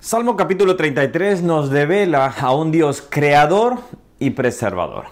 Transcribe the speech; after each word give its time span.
Salmo 0.00 0.36
capítulo 0.36 0.76
33 0.76 1.42
nos 1.42 1.70
devela 1.70 2.32
a 2.38 2.54
un 2.54 2.70
Dios 2.70 3.02
creador 3.06 3.78
y 4.20 4.30
preservador. 4.30 5.06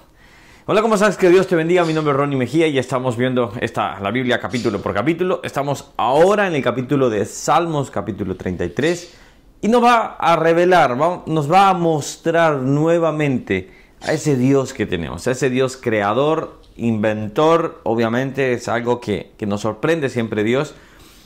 Hola, 0.64 0.80
¿cómo 0.80 0.94
estás? 0.94 1.16
Que 1.16 1.28
Dios 1.28 1.48
te 1.48 1.56
bendiga. 1.56 1.84
Mi 1.84 1.92
nombre 1.92 2.12
es 2.12 2.16
Ronnie 2.16 2.38
Mejía 2.38 2.68
y 2.68 2.78
estamos 2.78 3.16
viendo 3.16 3.52
esta, 3.60 3.98
la 3.98 4.12
Biblia 4.12 4.38
capítulo 4.38 4.80
por 4.80 4.94
capítulo. 4.94 5.40
Estamos 5.42 5.90
ahora 5.96 6.46
en 6.46 6.54
el 6.54 6.62
capítulo 6.62 7.10
de 7.10 7.24
Salmos 7.24 7.90
capítulo 7.90 8.36
33 8.36 9.14
y 9.60 9.66
nos 9.66 9.82
va 9.82 10.18
a 10.20 10.36
revelar, 10.36 10.96
nos 10.96 11.50
va 11.50 11.68
a 11.68 11.74
mostrar 11.74 12.58
nuevamente 12.58 13.72
a 14.02 14.12
ese 14.12 14.36
Dios 14.36 14.72
que 14.72 14.86
tenemos, 14.86 15.26
a 15.26 15.32
ese 15.32 15.50
Dios 15.50 15.76
creador, 15.76 16.60
inventor. 16.76 17.80
Obviamente 17.82 18.52
es 18.52 18.68
algo 18.68 19.00
que, 19.00 19.32
que 19.36 19.46
nos 19.46 19.62
sorprende 19.62 20.10
siempre 20.10 20.44
Dios. 20.44 20.76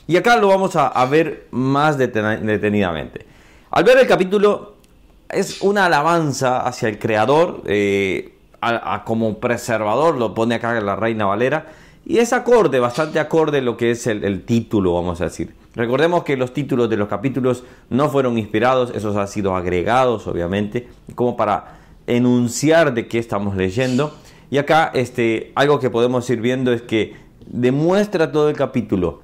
Y 0.06 0.16
acá 0.16 0.38
lo 0.38 0.48
vamos 0.48 0.76
a, 0.76 0.88
a 0.88 1.04
ver 1.04 1.46
más 1.50 1.98
detenidamente. 1.98 3.28
Al 3.70 3.84
ver 3.84 3.98
el 3.98 4.06
capítulo, 4.08 4.74
es 5.28 5.62
una 5.62 5.86
alabanza 5.86 6.66
hacia 6.66 6.88
el 6.88 6.98
Creador, 6.98 7.62
eh, 7.66 8.34
como 9.04 9.38
preservador, 9.38 10.18
lo 10.18 10.34
pone 10.34 10.56
acá 10.56 10.80
la 10.80 10.96
Reina 10.96 11.26
Valera, 11.26 11.68
y 12.04 12.18
es 12.18 12.32
acorde, 12.32 12.80
bastante 12.80 13.20
acorde 13.20 13.62
lo 13.62 13.76
que 13.76 13.92
es 13.92 14.08
el, 14.08 14.42
título, 14.42 14.94
vamos 14.94 15.20
a 15.20 15.24
decir. 15.24 15.54
Recordemos 15.76 16.24
que 16.24 16.36
los 16.36 16.52
títulos 16.52 16.90
de 16.90 16.96
los 16.96 17.08
capítulos 17.08 17.62
no 17.90 18.08
fueron 18.08 18.38
inspirados, 18.38 18.90
esos 18.92 19.14
han 19.14 19.28
sido 19.28 19.54
agregados, 19.54 20.26
obviamente, 20.26 20.88
como 21.14 21.36
para 21.36 21.78
enunciar 22.08 22.92
de 22.92 23.06
qué 23.06 23.20
estamos 23.20 23.54
leyendo. 23.54 24.12
Y 24.50 24.58
acá 24.58 24.90
este, 24.94 25.52
algo 25.54 25.78
que 25.78 25.90
podemos 25.90 26.28
ir 26.28 26.40
viendo 26.40 26.72
es 26.72 26.82
que 26.82 27.14
demuestra 27.46 28.32
todo 28.32 28.48
el 28.48 28.56
capítulo 28.56 29.20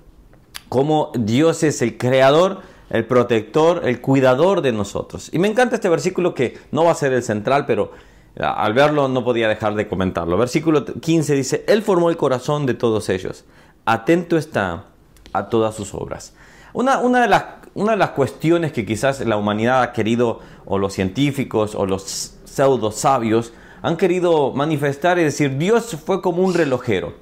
cómo 0.68 1.10
Dios 1.14 1.62
es 1.62 1.82
el 1.82 1.96
creador, 1.96 2.60
el 2.90 3.04
protector, 3.04 3.82
el 3.84 4.00
cuidador 4.00 4.62
de 4.62 4.72
nosotros. 4.72 5.30
Y 5.32 5.38
me 5.38 5.48
encanta 5.48 5.76
este 5.76 5.88
versículo 5.88 6.34
que 6.34 6.58
no 6.70 6.84
va 6.84 6.92
a 6.92 6.94
ser 6.94 7.12
el 7.12 7.22
central, 7.22 7.66
pero 7.66 7.92
ah, 8.38 8.62
al 8.64 8.74
verlo 8.74 9.08
no 9.08 9.24
podía 9.24 9.48
dejar 9.48 9.74
de 9.74 9.88
comentarlo. 9.88 10.36
Versículo 10.36 10.84
15 10.84 11.34
dice, 11.34 11.64
Él 11.66 11.82
formó 11.82 12.10
el 12.10 12.16
corazón 12.16 12.66
de 12.66 12.74
todos 12.74 13.08
ellos, 13.08 13.44
atento 13.84 14.36
está 14.36 14.86
a 15.32 15.48
todas 15.48 15.74
sus 15.74 15.94
obras. 15.94 16.34
Una, 16.72 17.00
de 17.00 17.28
las, 17.28 17.44
de 17.74 17.96
las 17.96 18.10
cuestiones 18.10 18.72
que 18.72 18.84
quizás 18.84 19.20
la 19.20 19.36
humanidad 19.36 19.82
ha 19.82 19.92
querido, 19.92 20.40
o 20.66 20.78
los 20.78 20.92
científicos, 20.92 21.74
o 21.74 21.86
los 21.86 22.34
pseudo 22.44 22.92
sabios, 22.92 23.52
han 23.82 23.96
querido 23.96 24.52
manifestar 24.52 25.18
y 25.18 25.24
decir, 25.24 25.56
Dios 25.58 25.96
fue 26.04 26.20
como 26.20 26.42
un 26.42 26.54
relojero, 26.54 27.14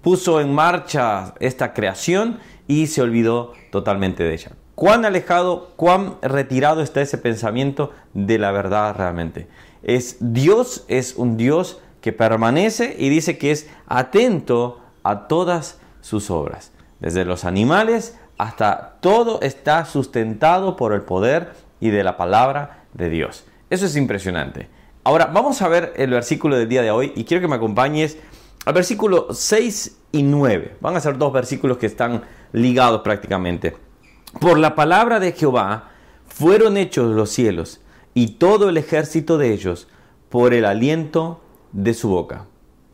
puso 0.00 0.40
en 0.40 0.54
marcha 0.54 1.34
esta 1.40 1.72
creación 1.72 2.38
y 2.68 2.86
se 2.86 3.02
olvidó 3.02 3.52
totalmente 3.70 4.22
de 4.22 4.34
ella 4.34 4.52
cuán 4.80 5.04
alejado, 5.04 5.72
cuán 5.76 6.14
retirado 6.22 6.80
está 6.80 7.02
ese 7.02 7.18
pensamiento 7.18 7.92
de 8.14 8.38
la 8.38 8.50
verdad 8.50 8.96
realmente. 8.96 9.46
Es 9.82 10.16
Dios 10.20 10.86
es 10.88 11.16
un 11.16 11.36
Dios 11.36 11.82
que 12.00 12.14
permanece 12.14 12.96
y 12.98 13.10
dice 13.10 13.36
que 13.36 13.50
es 13.50 13.68
atento 13.88 14.80
a 15.02 15.28
todas 15.28 15.78
sus 16.00 16.30
obras. 16.30 16.72
Desde 16.98 17.26
los 17.26 17.44
animales 17.44 18.16
hasta 18.38 18.96
todo 19.02 19.42
está 19.42 19.84
sustentado 19.84 20.76
por 20.76 20.94
el 20.94 21.02
poder 21.02 21.52
y 21.78 21.90
de 21.90 22.02
la 22.02 22.16
palabra 22.16 22.84
de 22.94 23.10
Dios. 23.10 23.44
Eso 23.68 23.84
es 23.84 23.96
impresionante. 23.96 24.70
Ahora 25.04 25.26
vamos 25.26 25.60
a 25.60 25.68
ver 25.68 25.92
el 25.96 26.08
versículo 26.08 26.56
del 26.56 26.70
día 26.70 26.80
de 26.80 26.90
hoy 26.90 27.12
y 27.14 27.24
quiero 27.24 27.42
que 27.42 27.48
me 27.48 27.56
acompañes 27.56 28.16
al 28.64 28.72
versículo 28.72 29.26
6 29.30 29.98
y 30.12 30.22
9. 30.22 30.76
Van 30.80 30.96
a 30.96 31.00
ser 31.00 31.18
dos 31.18 31.34
versículos 31.34 31.76
que 31.76 31.84
están 31.84 32.22
ligados 32.54 33.02
prácticamente. 33.02 33.89
Por 34.38 34.58
la 34.58 34.74
palabra 34.74 35.18
de 35.18 35.32
Jehová 35.32 35.90
fueron 36.26 36.76
hechos 36.76 37.14
los 37.14 37.30
cielos 37.30 37.80
y 38.14 38.28
todo 38.32 38.68
el 38.68 38.76
ejército 38.76 39.38
de 39.38 39.52
ellos 39.52 39.88
por 40.28 40.54
el 40.54 40.64
aliento 40.64 41.40
de 41.72 41.94
su 41.94 42.08
boca. 42.08 42.46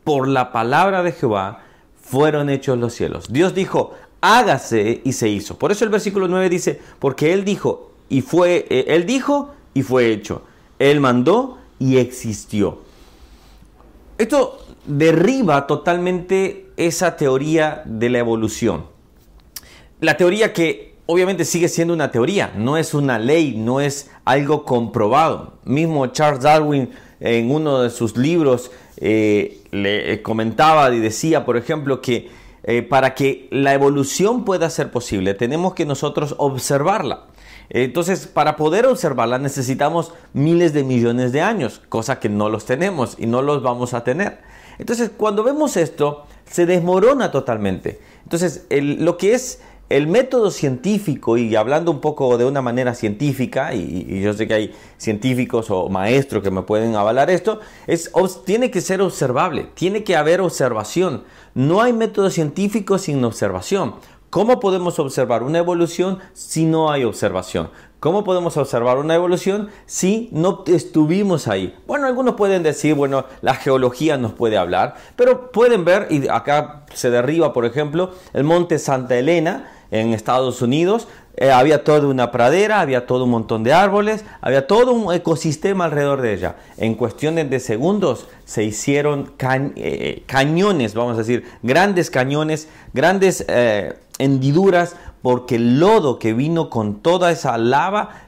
Por 0.03 0.27
la 0.27 0.51
palabra 0.51 1.03
de 1.03 1.11
Jehová 1.11 1.63
fueron 2.01 2.49
hechos 2.49 2.77
los 2.77 2.93
cielos. 2.93 3.31
Dios 3.31 3.53
dijo, 3.53 3.93
hágase 4.21 5.01
y 5.03 5.13
se 5.13 5.29
hizo. 5.29 5.57
Por 5.57 5.71
eso 5.71 5.85
el 5.85 5.91
versículo 5.91 6.27
9 6.27 6.49
dice, 6.49 6.81
porque 6.99 7.33
Él 7.33 7.45
dijo 7.45 7.91
y 8.09 8.21
fue, 8.21 8.65
eh, 8.69 8.85
Él 8.87 9.05
dijo 9.05 9.53
y 9.73 9.83
fue 9.83 10.11
hecho. 10.11 10.43
Él 10.79 10.99
mandó 10.99 11.57
y 11.79 11.97
existió. 11.97 12.79
Esto 14.17 14.65
derriba 14.85 15.67
totalmente 15.67 16.71
esa 16.77 17.15
teoría 17.15 17.83
de 17.85 18.09
la 18.09 18.19
evolución. 18.19 18.85
La 19.99 20.17
teoría 20.17 20.53
que 20.53 20.86
obviamente 21.07 21.45
sigue 21.45 21.67
siendo 21.67 21.93
una 21.93 22.11
teoría, 22.11 22.53
no 22.55 22.77
es 22.77 22.93
una 22.93 23.17
ley, 23.17 23.55
no 23.57 23.81
es 23.81 24.11
algo 24.25 24.63
comprobado. 24.63 25.53
Mismo 25.63 26.07
Charles 26.07 26.43
Darwin 26.43 26.91
en 27.19 27.49
uno 27.49 27.81
de 27.81 27.89
sus 27.89 28.15
libros 28.15 28.69
eh, 28.97 29.61
le 29.71 30.21
comentaba 30.21 30.93
y 30.93 30.99
decía, 30.99 31.45
por 31.45 31.57
ejemplo, 31.57 32.01
que 32.01 32.29
eh, 32.63 32.83
para 32.83 33.15
que 33.15 33.47
la 33.49 33.73
evolución 33.73 34.43
pueda 34.43 34.69
ser 34.69 34.91
posible, 34.91 35.33
tenemos 35.33 35.73
que 35.73 35.85
nosotros 35.85 36.35
observarla. 36.37 37.27
Entonces, 37.69 38.27
para 38.27 38.55
poder 38.55 38.85
observarla 38.85 39.39
necesitamos 39.39 40.13
miles 40.33 40.73
de 40.73 40.83
millones 40.83 41.31
de 41.31 41.41
años, 41.41 41.81
cosa 41.89 42.19
que 42.19 42.29
no 42.29 42.49
los 42.49 42.65
tenemos 42.65 43.15
y 43.17 43.25
no 43.25 43.41
los 43.41 43.63
vamos 43.63 43.93
a 43.93 44.03
tener. 44.03 44.39
Entonces, 44.79 45.11
cuando 45.15 45.43
vemos 45.43 45.77
esto, 45.77 46.25
se 46.45 46.65
desmorona 46.65 47.31
totalmente. 47.31 47.99
Entonces, 48.23 48.65
lo 48.69 49.17
que 49.17 49.33
es 49.33 49.61
el 49.89 50.07
método 50.07 50.51
científico, 50.51 51.37
y 51.37 51.55
hablando 51.55 51.91
un 51.91 52.01
poco 52.01 52.37
de 52.37 52.45
una 52.45 52.61
manera 52.61 52.93
científica, 52.93 53.73
y, 53.73 54.21
yo 54.21 54.33
sé 54.33 54.47
que 54.47 54.53
hay 54.53 54.75
científicos 54.97 55.69
o 55.69 55.87
maestros 55.89 56.43
que 56.43 56.51
me 56.51 56.61
pueden 56.61 56.95
avalar 56.95 57.29
esto, 57.29 57.59
es, 57.87 58.11
tiene 58.45 58.69
que 58.69 58.81
ser 58.81 59.01
observable, 59.01 59.67
tiene 59.73 60.03
que 60.03 60.15
haber 60.15 60.41
observación. 60.41 61.23
No 61.53 61.81
hay 61.81 61.93
método 61.93 62.29
científico 62.29 62.97
sin 62.97 63.23
observación. 63.23 63.95
¿Cómo 64.29 64.59
podemos 64.59 64.99
observar 64.99 65.41
una 65.41 65.59
evolución 65.59 66.19
si 66.33 66.65
no 66.65 66.91
hay 66.91 67.05
observación? 67.05 67.69
¿Cómo 68.01 68.25
podemos 68.25 68.57
observar 68.57 68.97
una 68.97 69.15
evolución 69.15 69.69
si 69.85 70.29
no 70.33 70.65
estuvimos 70.67 71.47
ahí? 71.47 71.73
Bueno, 71.87 72.07
algunos 72.07 72.35
pueden 72.35 72.61
decir, 72.61 72.93
bueno, 72.93 73.25
la 73.41 73.55
geología 73.55 74.17
nos 74.17 74.33
puede 74.33 74.57
hablar, 74.57 74.95
pero 75.15 75.51
pueden 75.51 75.85
ver, 75.85 76.07
y 76.11 76.27
acá 76.27 76.85
se 76.93 77.09
derriba, 77.09 77.53
por 77.53 77.65
ejemplo, 77.65 78.11
el 78.33 78.43
monte 78.43 78.79
Santa 78.79 79.17
Elena, 79.17 79.71
en 79.91 80.13
Estados 80.13 80.61
Unidos, 80.61 81.07
eh, 81.39 81.51
había 81.51 81.83
toda 81.83 82.07
una 82.07 82.31
pradera, 82.31 82.81
había 82.81 83.05
todo 83.05 83.25
un 83.25 83.29
montón 83.29 83.63
de 83.63 83.71
árboles, 83.71 84.25
había 84.41 84.65
todo 84.65 84.91
un 84.91 85.13
ecosistema 85.13 85.85
alrededor 85.85 86.21
de 86.21 86.33
ella. 86.33 86.55
En 86.77 86.95
cuestiones 86.95 87.47
de 87.51 87.59
segundos 87.59 88.27
se 88.45 88.63
hicieron 88.63 89.31
eh, 89.75 90.23
cañones, 90.25 90.95
vamos 90.95 91.13
a 91.13 91.19
decir, 91.19 91.45
grandes 91.61 92.09
cañones, 92.09 92.69
grandes 92.93 93.45
eh, 93.47 93.93
hendiduras, 94.17 94.95
porque 95.21 95.55
el 95.55 95.79
lodo 95.79 96.17
que 96.17 96.33
vino 96.33 96.71
con 96.71 97.01
toda 97.01 97.31
esa 97.31 97.55
lava 97.59 98.27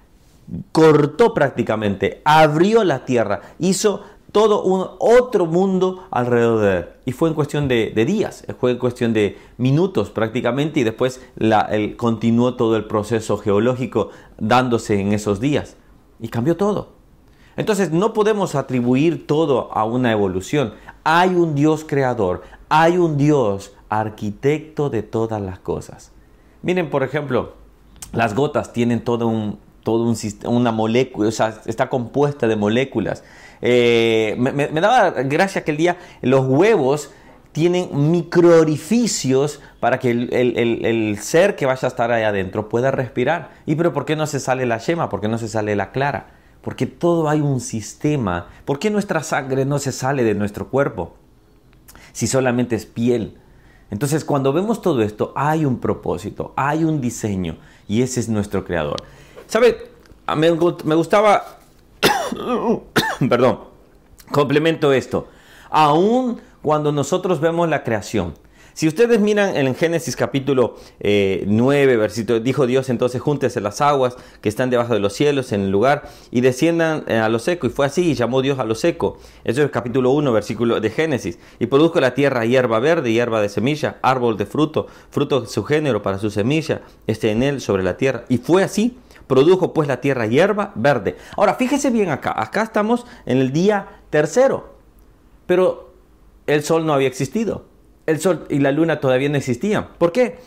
cortó 0.71 1.33
prácticamente, 1.33 2.21
abrió 2.25 2.83
la 2.83 3.05
tierra, 3.05 3.41
hizo 3.57 4.03
todo 4.31 4.63
un 4.63 4.85
otro 4.99 5.45
mundo 5.45 6.05
alrededor 6.11 6.59
de 6.61 6.77
él. 6.77 6.85
Y 7.05 7.11
fue 7.11 7.29
en 7.29 7.35
cuestión 7.35 7.67
de, 7.67 7.91
días, 8.05 8.45
fue 8.59 8.71
en 8.71 8.77
cuestión 8.77 9.13
de 9.13 9.37
minutos 9.57 10.09
prácticamente 10.09 10.79
y 10.79 10.83
después 10.83 11.21
continuó 11.97 12.55
todo 12.55 12.75
el 12.75 12.85
proceso 12.85 13.37
geológico 13.37 14.09
dándose 14.37 14.99
en 14.99 15.13
esos 15.13 15.39
días. 15.39 15.75
Y 16.19 16.27
cambió 16.27 16.57
todo. 16.57 16.89
Entonces 17.55 17.91
no 17.91 18.13
podemos 18.13 18.55
atribuir 18.55 19.25
todo 19.25 19.71
a 19.73 19.83
una 19.85 20.11
evolución. 20.11 20.73
Hay 21.03 21.29
un 21.29 21.55
Dios 21.55 21.83
creador, 21.85 22.43
hay 22.69 22.97
un 22.97 23.17
Dios 23.17 23.73
arquitecto 23.89 24.89
de 24.89 25.01
todas 25.01 25.41
las 25.41 25.59
cosas. 25.59 26.11
Miren, 26.61 26.89
por 26.89 27.03
ejemplo, 27.03 27.53
las 28.11 28.35
gotas 28.35 28.73
tienen 28.73 29.03
todo 29.03 29.27
un, 29.27 29.59
todo 29.89 30.03
un 30.03 30.15
una 30.45 30.71
molécula, 30.71 31.29
o 31.29 31.31
sea, 31.31 31.61
está 31.65 31.89
compuesta 31.89 32.47
de 32.47 32.55
moléculas. 32.55 33.23
Eh, 33.59 34.35
me, 34.37 34.67
daba 34.81 35.09
gracia 35.23 35.63
que 35.63 35.71
el 35.71 35.77
día 35.77 35.97
los 36.21 36.45
huevos 36.45 37.09
tienen 37.51 38.11
microorificios 38.11 39.61
para 39.79 39.97
que 39.97 40.11
el, 40.11 41.17
ser 41.19 41.55
que 41.55 41.65
vaya 41.65 41.87
a 41.87 41.89
estar 41.89 42.11
ahí 42.11 42.21
adentro 42.21 42.69
pueda 42.69 42.91
respirar. 42.91 43.49
¿Y 43.65 43.73
pero 43.75 43.91
por 43.91 44.05
qué 44.05 44.15
no 44.15 44.27
se 44.27 44.39
sale 44.39 44.67
la 44.67 44.77
yema? 44.77 45.09
¿Por 45.09 45.21
qué 45.21 45.27
no 45.27 45.39
se 45.39 45.47
sale 45.47 45.75
la 45.75 45.91
clara? 45.91 46.27
Porque 46.61 46.85
todo 46.85 47.27
hay 47.27 47.41
un 47.41 47.59
sistema. 47.59 48.49
¿Por 48.65 48.77
qué 48.77 48.91
nuestra 48.91 49.23
sangre 49.23 49.65
no 49.65 49.79
se 49.79 49.91
sale 49.91 50.23
de 50.23 50.35
nuestro 50.35 50.69
cuerpo? 50.69 51.15
Si 52.11 52.27
solamente 52.27 52.75
es 52.75 52.85
piel. 52.85 53.39
Entonces 53.89 54.23
cuando 54.23 54.53
vemos 54.53 54.83
todo 54.83 55.01
esto 55.01 55.33
hay 55.35 55.65
un 55.65 55.79
propósito, 55.79 56.53
hay 56.55 56.83
un 56.83 57.01
diseño 57.01 57.57
y 57.87 58.03
ese 58.03 58.19
es 58.19 58.29
nuestro 58.29 58.63
creador. 58.63 58.97
¿Sabe? 59.49 59.89
Me, 60.37 60.51
me 60.51 60.95
gustaba 60.95 61.57
Perdón, 63.29 63.59
complemento 64.31 64.93
esto. 64.93 65.27
Aún 65.71 66.39
cuando 66.61 66.91
nosotros 66.91 67.41
vemos 67.41 67.67
la 67.67 67.83
creación, 67.83 68.35
Si 68.75 68.87
ustedes 68.87 69.19
miran 69.19 69.57
en 69.57 69.75
Génesis 69.75 70.15
capítulo 70.15 70.77
9, 71.01 71.97
versículo, 71.97 72.39
dijo 72.39 72.65
Dios 72.65 72.89
entonces 72.89 73.19
júntese 73.21 73.59
las 73.59 73.81
aguas 73.81 74.15
que 74.39 74.47
están 74.47 74.69
debajo 74.69 74.93
de 74.93 75.01
los 75.01 75.11
cielos 75.13 75.51
en 75.51 75.61
el 75.61 75.71
lugar 75.71 76.07
y 76.31 76.39
desciendan 76.39 77.03
a 77.11 77.27
lo 77.27 77.39
seco. 77.39 77.67
Y 77.67 77.71
fue 77.71 77.87
así 77.87 78.11
y 78.11 78.13
llamó 78.13 78.41
Dios 78.41 78.57
a 78.59 78.63
lo 78.63 78.75
seco. 78.75 79.17
Eso 79.43 79.63
es 79.63 79.71
capítulo 79.71 80.11
1, 80.11 80.31
versículo 80.31 80.79
de 80.79 80.91
Génesis. 80.91 81.39
Y 81.59 81.65
produjo 81.65 81.99
la 81.99 82.13
tierra 82.13 82.45
hierba 82.45 82.79
verde, 82.79 83.11
hierba 83.11 83.41
de 83.41 83.49
semilla, 83.49 83.97
árbol 84.01 84.37
de 84.37 84.45
fruto, 84.45 84.87
fruto 85.09 85.41
de 85.41 85.47
su 85.47 85.63
género 85.65 86.01
para 86.01 86.19
su 86.19 86.29
semilla, 86.29 86.81
esté 87.07 87.31
en 87.31 87.43
él 87.43 87.59
sobre 87.59 87.83
la 87.83 87.97
tierra. 87.97 88.23
Y 88.29 88.37
fue 88.37 88.63
así. 88.63 88.95
Produjo 89.29 89.73
pues 89.73 89.87
la 89.87 90.01
tierra 90.01 90.25
hierba 90.25 90.71
verde. 90.73 91.15
Ahora, 91.37 91.53
fíjese 91.53 91.91
bien 91.91 92.09
acá. 92.09 92.33
Acá 92.35 92.63
estamos 92.63 93.05
en 93.27 93.37
el 93.37 93.53
día 93.53 94.01
tercero. 94.09 94.73
Pero 95.45 95.93
el 96.47 96.63
sol 96.63 96.83
no 96.83 96.93
había 96.93 97.07
existido. 97.07 97.65
El 98.07 98.19
sol 98.19 98.47
y 98.49 98.57
la 98.57 98.71
luna 98.71 98.99
todavía 98.99 99.29
no 99.29 99.37
existían. 99.37 99.89
¿Por 99.99 100.11
qué? 100.11 100.39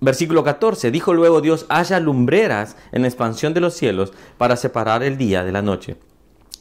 Versículo 0.00 0.44
14. 0.44 0.92
Dijo 0.92 1.12
luego 1.12 1.40
Dios, 1.40 1.66
haya 1.70 1.98
lumbreras 1.98 2.76
en 2.92 3.02
la 3.02 3.08
expansión 3.08 3.52
de 3.52 3.62
los 3.62 3.74
cielos 3.74 4.12
para 4.38 4.54
separar 4.54 5.02
el 5.02 5.18
día 5.18 5.42
de 5.42 5.50
la 5.50 5.60
noche 5.60 5.96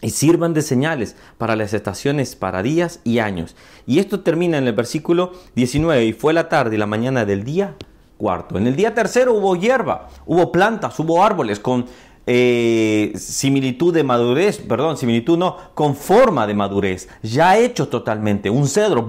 y 0.01 0.10
sirvan 0.10 0.56
de 0.56 0.63
señales 0.63 1.18
para 1.38 1.56
las 1.56 1.75
estaciones, 1.75 2.36
para 2.36 2.63
días 2.63 3.00
y 3.04 3.19
años. 3.19 3.56
Y 3.86 4.00
esto 4.00 4.21
termina 4.21 4.57
en 4.57 4.66
el 4.66 4.74
versículo 4.74 5.33
19. 5.54 6.04
Y 6.04 6.13
fue 6.13 6.33
la 6.33 6.50
tarde 6.50 6.77
y 6.77 6.80
la 6.80 6.88
mañana 6.88 7.25
del 7.25 7.44
día 7.44 7.75
cuarto. 8.19 8.57
En 8.57 8.68
el 8.68 8.75
día 8.75 8.94
tercero 8.94 9.33
hubo 9.33 9.56
hierba, 9.56 10.10
hubo 10.27 10.51
plantas, 10.51 11.00
hubo 11.00 11.24
árboles 11.24 11.60
con 11.60 11.86
eh, 12.27 13.13
similitud 13.16 13.92
de 13.92 14.04
madurez, 14.04 14.60
perdón, 14.60 14.98
similitud 14.98 15.38
no, 15.38 15.56
con 15.74 15.95
forma 15.95 16.45
de 16.45 16.54
madurez, 16.54 17.10
ya 17.24 17.57
hecho 17.57 17.88
totalmente. 17.88 18.51
Un 18.51 18.68
cedro, 18.68 19.07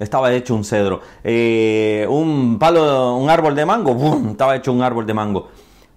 estaba 0.00 0.32
hecho 0.32 0.56
un 0.56 0.64
cedro. 0.64 1.00
Eh, 1.22 2.04
un 2.08 2.58
palo, 2.58 3.16
un 3.16 3.30
árbol 3.30 3.54
de 3.54 3.64
mango, 3.64 3.94
estaba 4.30 4.56
hecho 4.56 4.72
un 4.72 4.82
árbol 4.82 5.06
de 5.06 5.14
mango. 5.14 5.48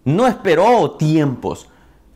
No 0.03 0.27
esperó 0.27 0.91
tiempos. 0.91 1.67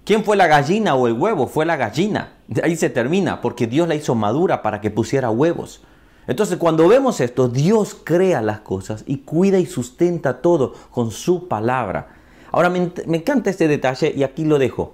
¿Quién 0.03 0.23
fue 0.23 0.35
la 0.35 0.45
gallina 0.45 0.93
o 0.93 1.07
el 1.07 1.13
huevo? 1.13 1.47
Fue 1.47 1.65
la 1.65 1.77
gallina. 1.77 2.33
Ahí 2.61 2.75
se 2.75 2.91
termina, 2.91 3.41
porque 3.41 3.65
Dios 3.65 3.87
la 3.87 3.95
hizo 3.95 4.13
madura 4.13 4.61
para 4.61 4.81
que 4.81 4.91
pusiera 4.91 5.31
huevos. 5.31 5.81
Entonces 6.27 6.57
cuando 6.57 6.87
vemos 6.87 7.21
esto, 7.21 7.47
Dios 7.47 7.95
crea 8.03 8.41
las 8.41 8.59
cosas 8.59 9.03
y 9.05 9.17
cuida 9.17 9.59
y 9.59 9.65
sustenta 9.65 10.41
todo 10.41 10.73
con 10.91 11.11
su 11.11 11.47
palabra. 11.47 12.15
Ahora 12.51 12.69
me, 12.69 12.91
encanta 13.17 13.49
este 13.49 13.67
detalle 13.67 14.13
y 14.15 14.23
aquí 14.23 14.45
lo 14.45 14.57
dejo. 14.57 14.93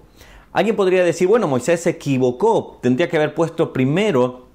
Alguien 0.51 0.75
podría 0.75 1.03
decir, 1.03 1.27
bueno, 1.27 1.47
Moisés 1.47 1.81
se 1.81 1.91
equivocó, 1.91 2.79
tendría 2.81 3.07
que 3.07 3.17
haber 3.17 3.33
puesto 3.33 3.71
primero 3.71 4.47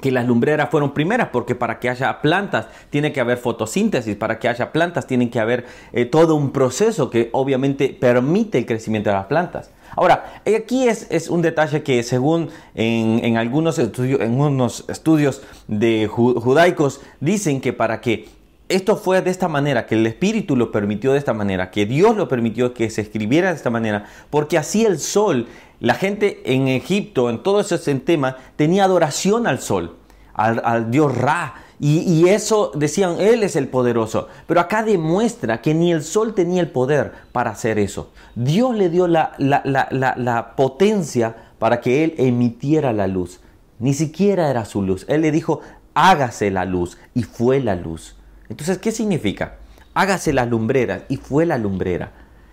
que 0.00 0.10
las 0.10 0.26
lumbreras 0.26 0.70
fueron 0.70 0.92
primeras, 0.92 1.28
porque 1.28 1.54
para 1.54 1.78
que 1.78 1.88
haya 1.88 2.20
plantas 2.20 2.66
tiene 2.90 3.12
que 3.12 3.20
haber 3.20 3.38
fotosíntesis, 3.38 4.16
para 4.16 4.38
que 4.38 4.48
haya 4.48 4.72
plantas 4.72 5.06
tiene 5.06 5.30
que 5.30 5.40
haber 5.40 5.66
eh, 5.92 6.04
todo 6.06 6.34
un 6.34 6.50
proceso 6.50 7.10
que 7.10 7.28
obviamente 7.32 7.96
permite 7.98 8.58
el 8.58 8.66
crecimiento 8.66 9.10
de 9.10 9.16
las 9.16 9.26
plantas. 9.26 9.70
Ahora, 9.96 10.40
aquí 10.56 10.88
es, 10.88 11.08
es 11.10 11.28
un 11.28 11.42
detalle 11.42 11.82
que 11.82 12.02
según 12.02 12.50
en, 12.74 13.36
algunos, 13.36 13.78
estudios, 13.78 14.20
en 14.20 14.40
unos 14.40 14.84
estudios 14.88 15.42
de 15.66 16.06
judaicos 16.06 17.00
dicen 17.18 17.60
que 17.60 17.72
para 17.72 18.00
que 18.00 18.28
esto 18.70 18.96
fue 18.96 19.20
de 19.20 19.30
esta 19.30 19.48
manera, 19.48 19.86
que 19.86 19.96
el 19.96 20.06
Espíritu 20.06 20.56
lo 20.56 20.70
permitió 20.70 21.12
de 21.12 21.18
esta 21.18 21.34
manera, 21.34 21.70
que 21.70 21.86
Dios 21.86 22.16
lo 22.16 22.28
permitió 22.28 22.72
que 22.72 22.88
se 22.88 23.02
escribiera 23.02 23.50
de 23.50 23.56
esta 23.56 23.68
manera, 23.68 24.06
porque 24.30 24.56
así 24.56 24.84
el 24.86 24.98
sol, 24.98 25.48
la 25.80 25.94
gente 25.94 26.40
en 26.44 26.68
Egipto, 26.68 27.30
en 27.30 27.42
todo 27.42 27.60
ese 27.60 27.78
tema, 27.96 28.36
tenía 28.56 28.84
adoración 28.84 29.46
al 29.46 29.60
sol, 29.60 29.96
al, 30.34 30.90
Dios 30.90 31.16
Ra, 31.16 31.54
y, 31.82 32.28
eso 32.28 32.72
decían, 32.74 33.16
Él 33.20 33.42
es 33.42 33.56
el 33.56 33.66
poderoso. 33.66 34.28
Pero 34.46 34.60
acá 34.60 34.82
demuestra 34.82 35.62
que 35.62 35.72
ni 35.72 35.92
el 35.92 36.02
sol 36.02 36.34
tenía 36.34 36.60
el 36.60 36.70
poder 36.70 37.12
para 37.32 37.50
hacer 37.50 37.78
eso. 37.78 38.12
Dios 38.34 38.76
le 38.76 38.90
dio 38.90 39.08
la, 39.08 39.32
la, 39.38 40.52
potencia 40.56 41.34
para 41.58 41.80
que 41.80 42.04
Él 42.04 42.14
emitiera 42.18 42.92
la 42.92 43.06
luz. 43.06 43.40
Ni 43.78 43.94
siquiera 43.94 44.50
era 44.50 44.66
su 44.66 44.82
luz. 44.82 45.06
Él 45.08 45.22
le 45.22 45.32
dijo, 45.32 45.62
hágase 45.94 46.50
la 46.50 46.66
luz. 46.66 46.98
Y 47.14 47.22
fue 47.22 47.60
la 47.60 47.74
luz. 47.76 48.19
Entonces, 48.50 48.76
¿qué 48.76 48.92
significa? 48.92 49.56
Hágase 49.94 50.34
la 50.34 50.44
lumbrera. 50.44 51.06
Y 51.08 51.16
fue 51.16 51.46
la 51.46 51.56
lumbrera. 51.56 52.12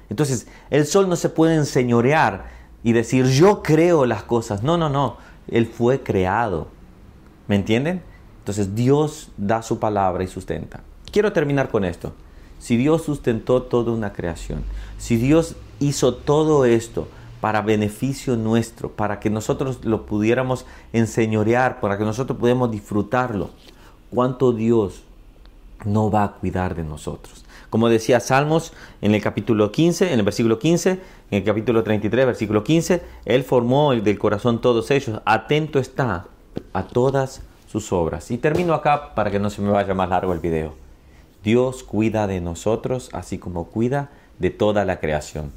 Entonces, 0.10 0.48
el 0.70 0.86
sol 0.86 1.10
no 1.10 1.18
se 1.18 1.28
puede 1.28 1.56
enseñorear 1.56 2.46
y 2.84 2.94
decir, 2.94 3.26
yo 3.26 3.62
creo 3.62 4.06
las 4.06 4.24
cosas. 4.24 4.64
No, 4.64 4.78
no, 4.78 4.90
no. 4.90 5.18
Él 5.50 5.66
fue 5.66 6.04
creado. 6.04 6.70
¿Me 7.48 7.56
entienden? 7.56 8.02
Entonces 8.40 8.76
Dios 8.76 9.32
da 9.36 9.62
su 9.62 9.80
palabra 9.80 10.24
y 10.24 10.28
sustenta. 10.28 10.82
Quiero 11.12 11.34
terminar 11.34 11.70
con 11.70 11.84
esto. 11.84 12.14
Si 12.60 12.78
Dios 12.78 13.04
sustentó 13.04 13.64
toda 13.64 13.92
una 13.92 14.14
creación, 14.14 14.64
si 14.98 15.18
Dios 15.18 15.56
hizo 15.80 16.16
todo 16.16 16.64
esto 16.64 17.10
para 17.42 17.62
beneficio 17.62 18.38
nuestro, 18.38 18.92
para 18.92 19.20
que 19.20 19.30
nosotros 19.30 19.84
lo 19.84 20.06
pudiéramos 20.06 20.66
enseñorear, 20.94 21.82
para 21.82 21.98
que 21.98 22.06
nosotros 22.06 22.40
pudiéramos 22.40 22.72
disfrutarlo, 22.72 23.50
¿cuánto 24.10 24.54
Dios 24.54 25.04
no 25.86 26.10
va 26.10 26.24
a 26.24 26.34
cuidar 26.34 26.76
de 26.76 26.84
nosotros? 26.84 27.46
Como 27.70 27.90
decía 27.90 28.20
Salmos 28.20 28.74
en 29.02 29.14
el 29.14 29.22
capítulo 29.22 29.72
15, 29.72 30.14
en 30.14 30.20
el 30.20 30.26
versículo 30.26 30.58
15, 30.58 30.90
en 30.92 31.00
el 31.32 31.44
capítulo 31.44 31.84
33, 31.84 32.26
versículo 32.26 32.64
15, 32.64 33.02
Él 33.26 33.44
formó 33.44 33.94
del 33.94 34.18
corazón 34.18 34.62
todos 34.62 34.90
ellos, 34.92 35.22
atento 35.26 35.80
está 35.80 36.28
a 36.74 36.84
todas 36.84 37.42
sus 37.68 37.92
obras. 37.92 38.32
Y 38.32 38.38
termino 38.38 38.74
acá 38.74 39.14
para 39.16 39.32
que 39.32 39.40
no 39.40 39.50
se 39.50 39.62
me 39.62 39.70
vaya 39.70 39.94
más 39.94 40.10
largo 40.10 40.34
el 40.34 40.40
video. 40.40 40.76
Dios 41.44 41.84
cuida 41.84 42.28
de 42.28 42.42
nosotros 42.42 43.10
así 43.14 43.38
como 43.38 43.68
cuida 43.68 44.10
de 44.40 44.50
toda 44.50 44.86
la 44.86 45.00
creación. 45.00 45.52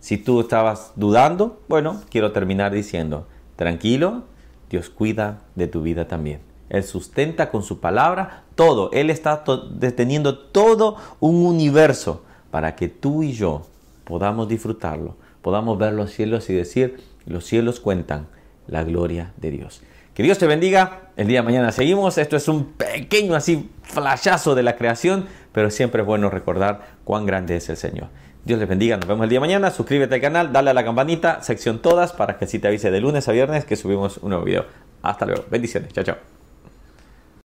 Si 0.00 0.16
tú 0.16 0.40
estabas 0.40 0.92
dudando, 0.96 1.60
bueno, 1.68 2.00
quiero 2.10 2.32
terminar 2.32 2.72
diciendo, 2.72 3.26
tranquilo, 3.56 4.24
Dios 4.70 4.90
cuida 4.90 5.40
de 5.54 5.66
tu 5.66 5.82
vida 5.82 6.06
también. 6.06 6.47
Él 6.70 6.84
sustenta 6.84 7.50
con 7.50 7.62
su 7.62 7.80
palabra 7.80 8.44
todo. 8.54 8.90
Él 8.92 9.10
está 9.10 9.44
deteniendo 9.70 10.38
todo 10.38 10.96
un 11.20 11.46
universo 11.46 12.22
para 12.50 12.76
que 12.76 12.88
tú 12.88 13.22
y 13.22 13.32
yo 13.32 13.66
podamos 14.04 14.48
disfrutarlo, 14.48 15.16
podamos 15.42 15.78
ver 15.78 15.92
los 15.92 16.10
cielos 16.10 16.48
y 16.50 16.54
decir, 16.54 17.00
los 17.26 17.44
cielos 17.44 17.80
cuentan 17.80 18.26
la 18.66 18.84
gloria 18.84 19.32
de 19.36 19.50
Dios. 19.50 19.82
Que 20.14 20.22
Dios 20.22 20.38
te 20.38 20.48
bendiga. 20.48 21.10
El 21.16 21.28
día 21.28 21.40
de 21.40 21.44
mañana 21.44 21.70
seguimos. 21.70 22.18
Esto 22.18 22.36
es 22.36 22.48
un 22.48 22.72
pequeño 22.72 23.36
así 23.36 23.70
flashazo 23.82 24.56
de 24.56 24.64
la 24.64 24.74
creación, 24.74 25.26
pero 25.52 25.70
siempre 25.70 26.02
es 26.02 26.06
bueno 26.08 26.28
recordar 26.28 26.80
cuán 27.04 27.24
grande 27.24 27.54
es 27.54 27.68
el 27.68 27.76
Señor. 27.76 28.08
Dios 28.44 28.58
les 28.58 28.68
bendiga. 28.68 28.96
Nos 28.96 29.06
vemos 29.06 29.22
el 29.22 29.30
día 29.30 29.36
de 29.36 29.42
mañana. 29.42 29.70
Suscríbete 29.70 30.16
al 30.16 30.20
canal, 30.20 30.52
dale 30.52 30.70
a 30.70 30.74
la 30.74 30.84
campanita, 30.84 31.40
sección 31.42 31.80
todas, 31.80 32.12
para 32.12 32.36
que 32.36 32.46
así 32.46 32.58
te 32.58 32.66
avise 32.66 32.90
de 32.90 33.00
lunes 33.00 33.28
a 33.28 33.32
viernes 33.32 33.64
que 33.64 33.76
subimos 33.76 34.18
un 34.18 34.30
nuevo 34.30 34.44
video. 34.44 34.64
Hasta 35.02 35.24
luego. 35.24 35.44
Bendiciones. 35.50 35.92
Chao, 35.92 36.02
chao. 36.02 36.37